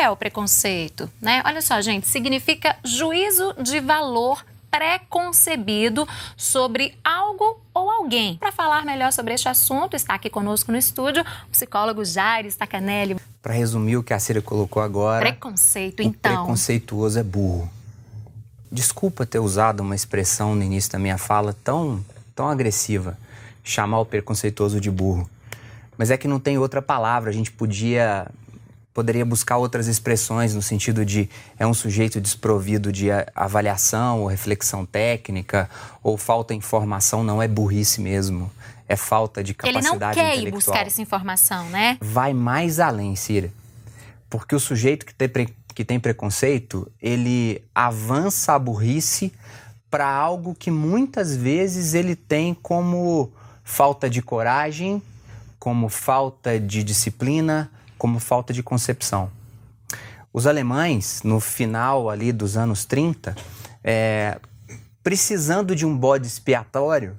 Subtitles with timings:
[0.00, 1.10] é o preconceito?
[1.20, 1.42] Né?
[1.44, 6.06] Olha só, gente, significa juízo de valor preconcebido
[6.36, 8.36] sobre algo ou alguém.
[8.36, 13.16] Para falar melhor sobre este assunto, está aqui conosco no estúdio o psicólogo Jair Stacanelli.
[13.42, 16.36] Para resumir o que a Cira colocou agora, preconceito, então.
[16.36, 17.68] Preconceituoso é burro.
[18.70, 22.04] Desculpa ter usado uma expressão no início da minha fala tão,
[22.34, 23.18] tão agressiva,
[23.64, 25.28] chamar o preconceituoso de burro.
[25.98, 27.28] Mas é que não tem outra palavra.
[27.28, 28.26] A gente podia
[28.92, 34.84] poderia buscar outras expressões no sentido de é um sujeito desprovido de avaliação ou reflexão
[34.84, 35.70] técnica
[36.02, 38.50] ou falta informação, não é burrice mesmo.
[38.88, 41.96] É falta de capacidade Ele não quer ir buscar essa informação, né?
[42.00, 43.52] Vai mais além, Cira.
[44.28, 49.32] Porque o sujeito que tem, que tem preconceito, ele avança a burrice
[49.88, 55.00] para algo que muitas vezes ele tem como falta de coragem,
[55.58, 57.70] como falta de disciplina,
[58.00, 59.30] como falta de concepção.
[60.32, 63.36] Os alemães, no final ali dos anos 30,
[63.84, 64.40] é,
[65.02, 67.14] precisando de um bode expiatório,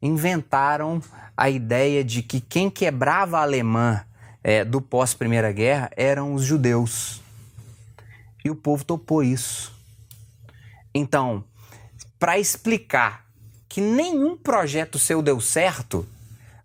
[0.00, 1.02] inventaram
[1.36, 4.00] a ideia de que quem quebrava a alemã
[4.44, 7.20] é, do pós-Primeira Guerra eram os judeus.
[8.44, 9.76] E o povo topou isso.
[10.94, 11.42] Então,
[12.16, 13.26] para explicar
[13.68, 16.06] que nenhum projeto seu deu certo,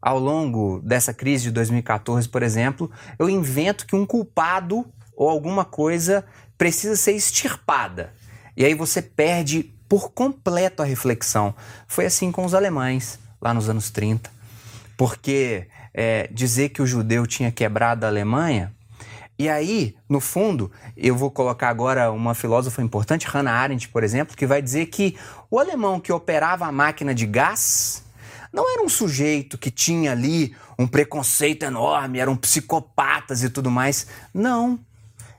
[0.02, 4.86] ao longo dessa crise de 2014, por exemplo, eu invento que um culpado
[5.16, 6.26] ou alguma coisa
[6.58, 8.14] precisa ser extirpada.
[8.58, 11.54] E aí você perde por completo a reflexão.
[11.88, 14.32] Foi assim com os alemães, lá nos anos 30.
[14.98, 18.74] Porque é, dizer que o judeu tinha quebrado a Alemanha.
[19.38, 24.38] E aí, no fundo, eu vou colocar agora uma filósofa importante, Hannah Arendt, por exemplo,
[24.38, 25.18] que vai dizer que
[25.50, 28.04] o alemão que operava a máquina de gás
[28.54, 34.08] não era um sujeito que tinha ali um preconceito enorme, eram psicopatas e tudo mais.
[34.34, 34.80] Não.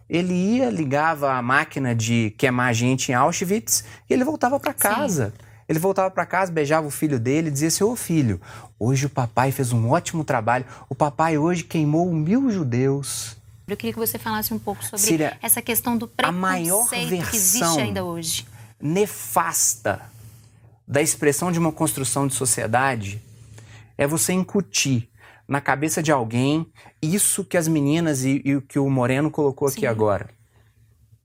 [0.08, 5.32] Ele ia, ligava a máquina de queimar gente em Auschwitz e ele voltava para casa.
[5.37, 5.47] Sim.
[5.69, 8.41] Ele voltava para casa, beijava o filho dele e dizia assim: Ô filho,
[8.78, 10.66] hoje o papai fez um ótimo trabalho.
[10.88, 13.37] O papai hoje queimou mil judeus.
[13.66, 16.88] Eu queria que você falasse um pouco sobre Síria, essa questão do preconceito a maior
[16.91, 18.47] versão que existe ainda hoje.
[18.78, 20.12] Nefasta
[20.92, 23.22] da expressão de uma construção de sociedade
[23.97, 25.08] é você incutir
[25.48, 26.70] na cabeça de alguém
[27.00, 29.78] isso que as meninas e, e o que o Moreno colocou Sim.
[29.78, 30.28] aqui agora.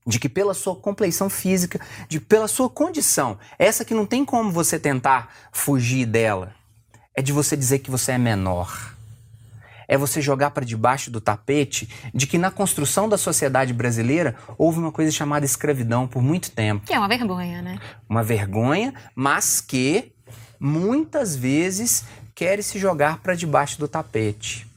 [0.06, 4.54] De que pela sua compleição física, de pela sua condição, essa que não tem como
[4.54, 6.56] você tentar fugir dela,
[7.14, 8.97] é de você dizer que você é menor
[9.88, 14.80] é você jogar para debaixo do tapete de que na construção da sociedade brasileira houve
[14.80, 16.86] uma coisa chamada escravidão por muito tempo.
[16.86, 17.80] Que é uma vergonha, né?
[18.10, 20.12] Uma vergonha, mas que
[20.60, 22.06] muitas vezes
[22.36, 24.68] quer se jogar para debaixo do tapete.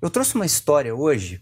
[0.00, 1.40] Eu trouxe uma história hoje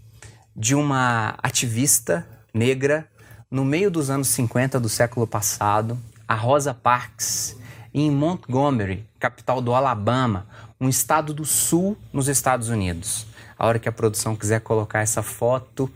[0.54, 3.09] de uma ativista negra
[3.50, 7.56] no meio dos anos 50 do século passado, a Rosa Parks,
[7.93, 10.47] em Montgomery, capital do Alabama,
[10.82, 13.25] um estado do sul nos Estados Unidos.
[13.56, 15.88] A hora que a produção quiser colocar essa foto,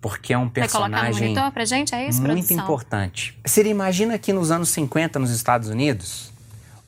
[0.00, 1.94] porque é um personagem pra gente?
[1.94, 2.64] É isso, muito produção?
[2.64, 3.38] importante.
[3.46, 6.32] Você imagina que nos anos 50 nos Estados Unidos,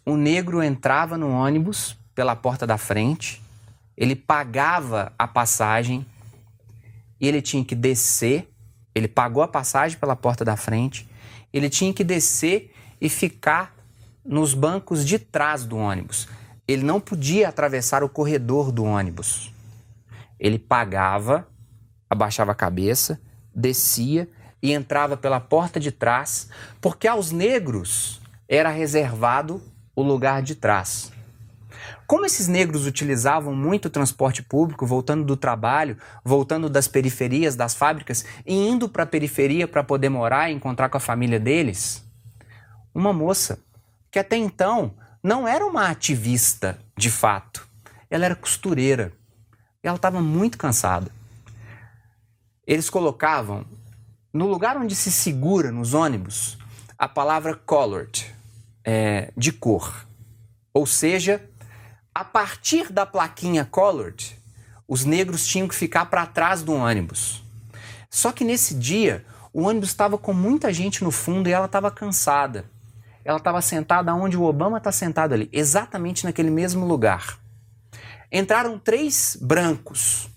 [0.04, 3.41] um negro entrava no ônibus pela porta da frente,
[3.97, 6.04] ele pagava a passagem
[7.20, 8.50] e ele tinha que descer,
[8.93, 11.09] ele pagou a passagem pela porta da frente,
[11.53, 13.72] ele tinha que descer e ficar
[14.25, 16.26] nos bancos de trás do ônibus
[16.66, 19.52] ele não podia atravessar o corredor do ônibus.
[20.38, 21.47] Ele pagava,
[22.08, 23.20] abaixava a cabeça,
[23.54, 24.28] descia
[24.62, 26.48] e entrava pela porta de trás,
[26.80, 29.62] porque aos negros era reservado
[29.94, 31.12] o lugar de trás.
[32.06, 37.75] Como esses negros utilizavam muito o transporte público, voltando do trabalho, voltando das periferias, das
[37.75, 42.04] fábricas e indo para a periferia para poder morar e encontrar com a família deles,
[42.94, 43.58] uma moça
[44.10, 47.66] que até então não era uma ativista de fato.
[48.10, 49.10] Ela era costureira.
[49.82, 51.10] Ela estava muito cansada.
[52.66, 53.64] Eles colocavam
[54.31, 56.58] no lugar onde se segura nos ônibus
[56.99, 58.34] a palavra colored,
[58.84, 60.06] é, de cor.
[60.75, 61.43] Ou seja,
[62.14, 64.38] a partir da plaquinha colored,
[64.87, 67.43] os negros tinham que ficar para trás do ônibus.
[68.10, 71.90] Só que nesse dia, o ônibus estava com muita gente no fundo e ela estava
[71.90, 72.74] cansada
[73.25, 77.38] ela estava sentada onde o Obama está sentado ali, exatamente naquele mesmo lugar.
[78.31, 80.29] Entraram três brancos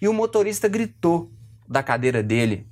[0.00, 1.30] e o motorista gritou
[1.68, 2.66] da cadeira dele: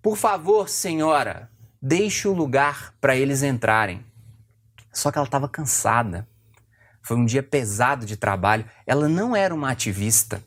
[0.00, 4.04] Por favor, senhora, deixe o lugar para eles entrarem.
[4.92, 6.26] Só que ela estava cansada.
[7.02, 8.64] Foi um dia pesado de trabalho.
[8.86, 10.42] Ela não era uma ativista.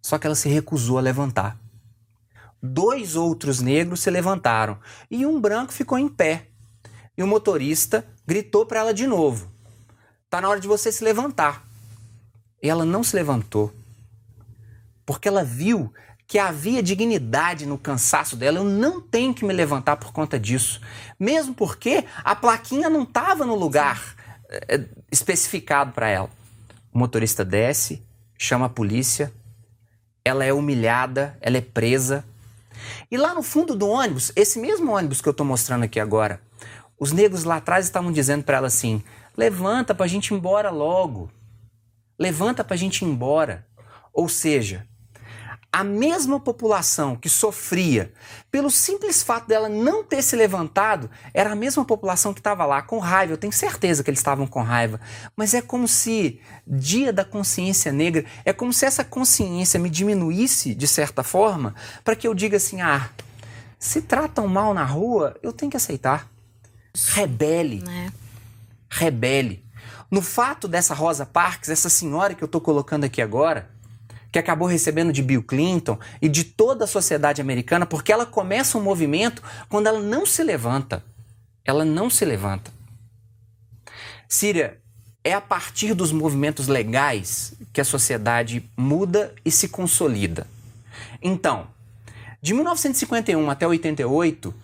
[0.00, 1.56] Só que ela se recusou a levantar.
[2.60, 4.78] dois outros negros se levantaram
[5.10, 6.51] e um branco ficou em pé.
[7.16, 9.50] E o motorista gritou para ela de novo:
[10.30, 11.66] Tá na hora de você se levantar.
[12.62, 13.72] E ela não se levantou.
[15.04, 15.92] Porque ela viu
[16.26, 18.58] que havia dignidade no cansaço dela.
[18.58, 20.80] Eu não tenho que me levantar por conta disso.
[21.18, 24.14] Mesmo porque a plaquinha não estava no lugar
[24.48, 26.30] é, especificado para ela.
[26.92, 28.02] O motorista desce,
[28.38, 29.32] chama a polícia,
[30.24, 32.24] ela é humilhada, ela é presa.
[33.10, 36.40] E lá no fundo do ônibus, esse mesmo ônibus que eu estou mostrando aqui agora,
[37.02, 39.02] os negros lá atrás estavam dizendo para ela assim:
[39.36, 41.28] levanta para a gente ir embora logo.
[42.16, 43.66] Levanta para a gente ir embora.
[44.12, 44.86] Ou seja,
[45.72, 48.12] a mesma população que sofria
[48.52, 52.80] pelo simples fato dela não ter se levantado era a mesma população que estava lá
[52.80, 53.32] com raiva.
[53.32, 55.00] Eu tenho certeza que eles estavam com raiva.
[55.36, 60.72] Mas é como se, dia da consciência negra, é como se essa consciência me diminuísse
[60.72, 63.10] de certa forma para que eu diga assim: ah,
[63.76, 66.31] se tratam mal na rua, eu tenho que aceitar.
[66.94, 67.82] Rebele.
[67.88, 68.12] É.
[68.90, 69.64] Rebele.
[70.10, 73.70] No fato dessa Rosa Parks, essa senhora que eu estou colocando aqui agora,
[74.30, 78.78] que acabou recebendo de Bill Clinton e de toda a sociedade americana, porque ela começa
[78.78, 81.04] um movimento quando ela não se levanta.
[81.64, 82.70] Ela não se levanta.
[84.28, 84.78] Síria,
[85.22, 90.46] é a partir dos movimentos legais que a sociedade muda e se consolida.
[91.22, 91.68] Então,
[92.40, 94.54] de 1951 até 88, o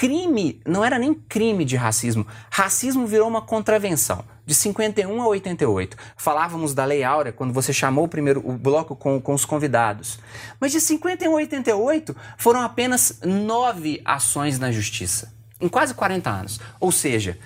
[0.00, 2.26] crime não era nem crime de racismo.
[2.48, 5.94] Racismo virou uma contravenção de 51 a 88.
[6.16, 10.18] Falávamos da Lei Áurea quando você chamou o primeiro o bloco com, com os convidados.
[10.58, 16.60] Mas de 51 a 88 foram apenas nove ações na justiça, em quase 40 anos.
[16.80, 17.38] Ou seja,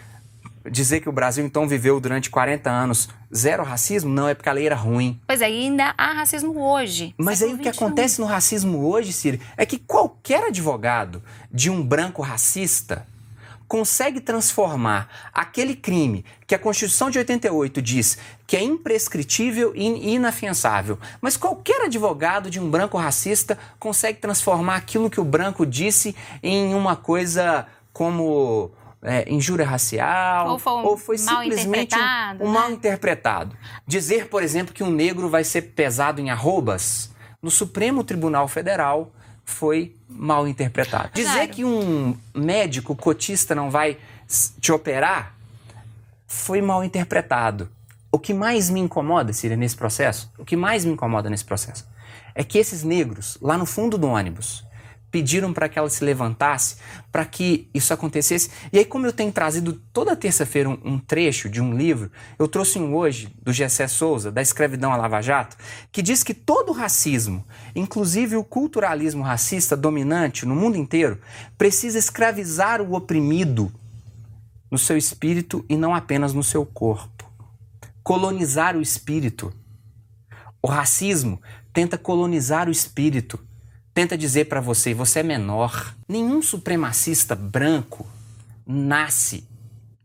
[0.71, 4.53] dizer que o Brasil então viveu durante 40 anos zero racismo, não é porque a
[4.53, 5.21] lei era ruim.
[5.27, 7.15] Pois é, ainda há racismo hoje.
[7.19, 11.83] Mas aí o que acontece no racismo hoje, Ciro, é que qualquer advogado de um
[11.83, 13.07] branco racista
[13.67, 20.99] consegue transformar aquele crime que a Constituição de 88 diz que é imprescritível e inafiançável,
[21.21, 26.75] mas qualquer advogado de um branco racista consegue transformar aquilo que o branco disse em
[26.75, 28.71] uma coisa como
[29.05, 32.59] é, injúria racial, ou foi, um ou foi simplesmente um, um né?
[32.59, 33.57] mal interpretado.
[33.87, 37.11] Dizer, por exemplo, que um negro vai ser pesado em arrobas,
[37.43, 39.13] no Supremo Tribunal Federal
[39.45, 41.11] foi mal interpretado.
[41.13, 41.49] Dizer claro.
[41.49, 43.99] que um médico cotista não vai
[44.59, 45.35] te operar
[46.27, 47.69] foi mal interpretado.
[48.11, 51.87] O que mais me incomoda, Síria, nesse processo, o que mais me incomoda nesse processo,
[52.35, 54.65] é que esses negros, lá no fundo do ônibus,
[55.15, 56.75] pediram para que ela se levantasse
[57.13, 58.51] para que isso acontecesse.
[58.73, 62.49] E aí, como eu tenho trazido toda terça-feira um, um, trecho de um livro, eu
[62.49, 65.57] trouxe um hoje do Gessé Souza, da Escravidão a Lava Jato,
[65.93, 67.47] que diz que todo racismo,
[67.77, 71.21] inclusive o culturalismo racista dominante no mundo inteiro,
[71.57, 73.73] precisa escravizar o oprimido
[74.69, 77.25] no seu espírito e não apenas no seu corpo.
[78.03, 79.53] Colonizar o espírito.
[80.61, 81.41] O racismo
[81.73, 83.39] tenta colonizar o espírito
[83.95, 85.95] tenta dizer para você, você é menor.
[86.09, 88.07] Nenhum supremacista branco
[88.67, 89.47] nasce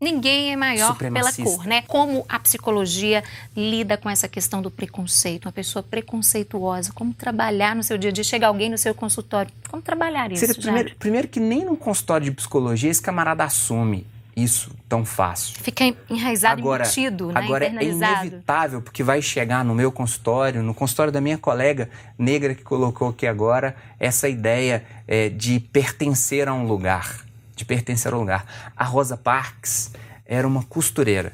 [0.00, 1.82] Ninguém é maior pela cor, né?
[1.82, 3.22] Como a psicologia
[3.54, 8.12] lida com essa questão do preconceito, uma pessoa preconceituosa, como trabalhar no seu dia a
[8.12, 10.58] dia, chega alguém no seu consultório, como trabalhar isso?
[10.58, 14.06] Primeiro, primeiro, que nem num consultório de psicologia esse camarada assume
[14.42, 15.54] isso tão fácil.
[15.60, 17.40] Fica enraizado, agora, embutido, né?
[17.40, 22.54] Agora é inevitável, porque vai chegar no meu consultório, no consultório da minha colega negra
[22.54, 27.24] que colocou aqui agora, essa ideia é, de pertencer a um lugar.
[27.54, 28.44] De pertencer a um lugar.
[28.76, 29.92] A Rosa Parks
[30.24, 31.32] era uma costureira.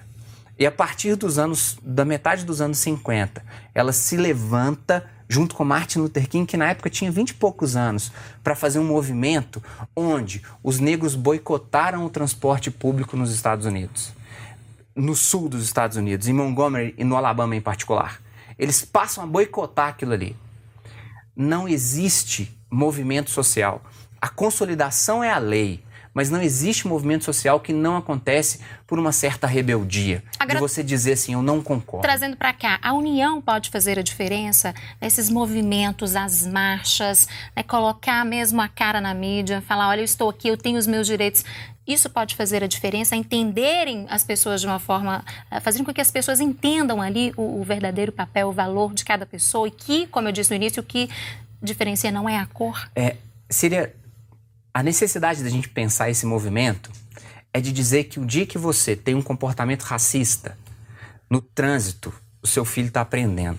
[0.59, 3.45] E a partir dos anos, da metade dos anos 50,
[3.75, 7.77] ela se levanta junto com Martin Luther King, que na época tinha 20 e poucos
[7.77, 9.63] anos, para fazer um movimento
[9.95, 14.13] onde os negros boicotaram o transporte público nos Estados Unidos,
[14.95, 18.21] no sul dos Estados Unidos, em Montgomery e no Alabama em particular.
[18.59, 20.37] Eles passam a boicotar aquilo ali.
[21.35, 23.83] Não existe movimento social.
[24.21, 25.85] A consolidação é a lei.
[26.17, 30.25] Mas não existe movimento social que não acontece por uma certa rebeldia.
[30.39, 32.09] Agora, de você dizer assim, eu não concordo.
[32.09, 38.25] Trazendo para cá, a união pode fazer a diferença nesses movimentos, as marchas, né, colocar
[38.25, 41.45] mesmo a cara na mídia, falar, olha, eu estou aqui, eu tenho os meus direitos.
[41.87, 46.01] Isso pode fazer a diferença, entenderem as pessoas de uma forma, eh, fazendo com que
[46.01, 50.07] as pessoas entendam ali o, o verdadeiro papel, o valor de cada pessoa e que,
[50.07, 51.11] como eu disse no início, o que
[51.61, 52.89] diferencia não é a cor.
[52.97, 53.17] É,
[53.51, 53.95] seria
[54.77, 56.91] a necessidade da gente pensar esse movimento
[57.51, 60.59] é de dizer que o dia que você tem um comportamento racista
[61.31, 63.59] no trânsito, o seu filho está aprendendo.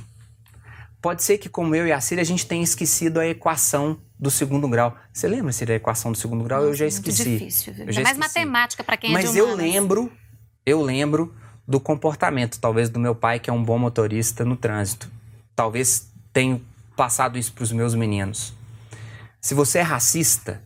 [1.01, 4.29] Pode ser que, como eu e a Cília, a gente tenha esquecido a equação do
[4.29, 4.95] segundo grau.
[5.11, 6.59] Você lembra, Cília, a equação do segundo grau?
[6.59, 7.39] Nossa, eu já muito esqueci.
[7.39, 7.85] difícil, viu?
[7.87, 8.45] Eu já Ainda mais esqueci.
[8.45, 9.65] matemática para quem é Mas de eu humanas.
[9.65, 10.11] lembro,
[10.67, 11.35] eu lembro
[11.67, 15.09] do comportamento, talvez, do meu pai, que é um bom motorista no trânsito.
[15.55, 16.61] Talvez tenha
[16.95, 18.53] passado isso para os meus meninos.
[19.41, 20.61] Se você é racista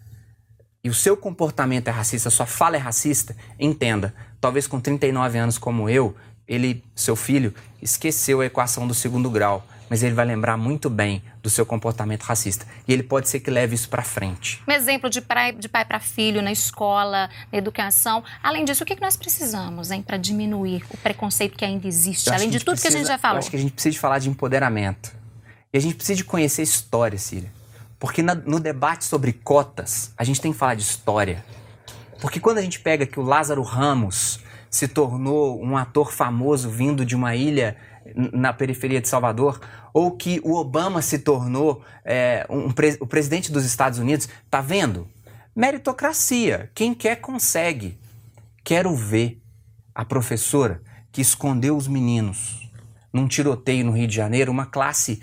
[0.83, 4.13] e o seu comportamento é racista, a sua fala é racista, entenda.
[4.39, 6.15] Talvez com 39 anos como eu,
[6.47, 11.21] ele, seu filho, esqueceu a equação do segundo grau, mas ele vai lembrar muito bem
[11.43, 12.65] do seu comportamento racista.
[12.87, 14.61] E ele pode ser que leve isso para frente.
[14.67, 18.23] Um exemplo de pai, de pai para filho na escola, na educação.
[18.41, 22.27] Além disso, o que que nós precisamos hein, para diminuir o preconceito que ainda existe?
[22.27, 23.35] Eu Além de tudo que a gente precisa- já falou.
[23.35, 25.13] Eu acho que a gente precisa de falar de empoderamento.
[25.73, 27.51] E a gente precisa de conhecer história, Cília.
[28.01, 31.45] Porque na- no debate sobre cotas, a gente tem que falar de história.
[32.19, 34.39] Porque quando a gente pega que o Lázaro Ramos
[34.71, 37.77] se tornou um ator famoso vindo de uma ilha
[38.15, 39.61] na periferia de Salvador,
[39.93, 44.61] ou que o Obama se tornou é, um pre- o presidente dos Estados Unidos, tá
[44.61, 45.07] vendo?
[45.55, 46.71] Meritocracia.
[46.73, 47.99] Quem quer consegue.
[48.63, 49.39] Quero ver
[49.93, 50.81] a professora
[51.11, 52.67] que escondeu os meninos
[53.13, 55.21] num tiroteio no Rio de Janeiro, uma classe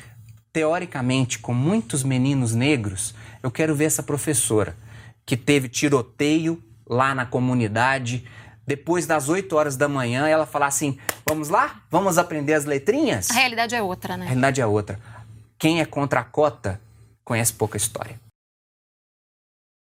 [0.58, 3.14] teoricamente com muitos meninos negros.
[3.40, 4.76] Eu quero ver essa professora
[5.24, 8.24] que teve tiroteio lá na comunidade.
[8.66, 10.98] Depois das 8 horas da manhã, ela falar assim:
[11.28, 11.80] vamos lá?
[11.88, 13.30] Vamos aprender as letrinhas?
[13.30, 14.24] A realidade é outra, A né?
[14.26, 14.98] realidade é outra.
[15.56, 16.80] Quem é contra a cota
[17.24, 18.18] conhece pouca história.